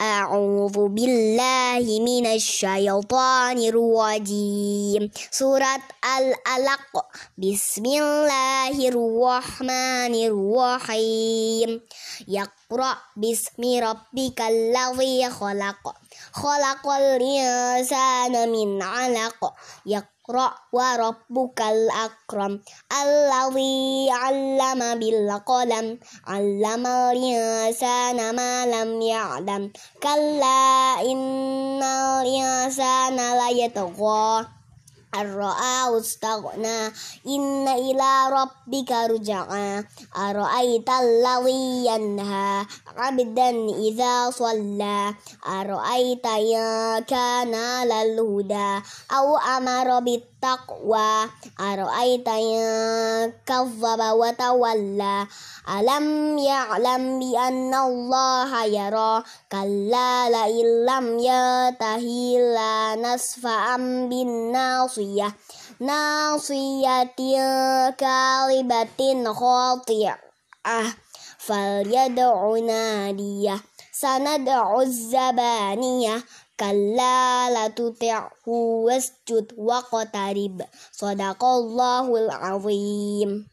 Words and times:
أعوذ 0.00 0.88
بالله 0.88 2.00
من 2.00 2.26
الشيطان 2.26 3.58
الرجيم. 3.58 5.10
سورة 5.30 5.82
الألق. 6.16 7.04
بسم 7.38 7.84
الله 7.84 8.88
الرحمن 8.88 10.14
الرحيم. 10.14 11.80
يقرأ 12.28 12.96
باسم 13.16 13.62
ربك 13.84 14.40
الذي 14.40 15.30
خلق. 15.30 15.94
خلق 16.32 16.88
الإنسان 16.88 18.52
من 18.52 18.82
علق. 18.82 19.52
اقرأ 19.86 20.19
وربك 20.72 21.60
الأكرم 21.62 22.52
الذي 23.02 24.08
علم 24.10 24.80
بالقلم 24.98 25.86
علم 26.26 26.86
الإنسان 26.86 28.18
ما 28.36 28.66
لم 28.66 29.00
يعلم 29.02 29.72
كلا 30.02 31.00
إن 31.02 31.82
الإنسان 31.82 33.18
ليطغى 33.38 34.59
أن 35.14 35.34
رآه 35.36 35.98
استغنى 35.98 36.86
إن 37.26 37.68
إلى 37.68 38.12
ربك 38.30 38.90
رجعا. 38.92 39.84
أرأيت 40.16 40.90
الذي 40.90 41.86
ينهى 41.86 42.66
عبدا 42.96 43.50
إذا 43.74 44.30
صلى. 44.30 45.14
أرأيت 45.46 46.26
إن 46.26 46.54
كان 47.10 47.54
على 47.54 48.02
الهدى 48.02 48.70
أو 49.10 49.36
أمر 49.36 49.98
بالتقوى. 50.00 51.12
أرأيت 51.60 52.28
إن 52.28 52.62
كذب 53.46 54.00
وتولى. 54.00 55.26
ألم 55.68 56.38
يعلم 56.38 57.20
بأن 57.20 57.74
الله 57.74 58.64
يرى؟ 58.64 59.22
كلا 59.52 60.30
لئن 60.30 60.86
لم 60.86 61.18
ينته 61.18 62.04
لنسفعا 62.56 63.76
بالناصية. 64.10 65.34
ناصية 65.80 67.02
كاذبة 67.98 69.32
خاطئة. 69.32 70.18
فليدع 71.38 72.56
ناديه. 72.56 73.60
سندع 73.92 74.80
الزبانية. 74.80 76.22
كلا 76.60 77.50
لا 77.50 77.68
تطعه 77.68 78.30
واسجد 78.46 79.52
واقترب. 79.58 80.62
صدق 80.92 81.44
الله 81.44 82.16
العظيم. 82.16 83.49